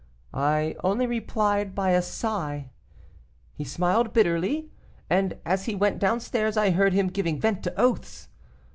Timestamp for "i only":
0.33-1.05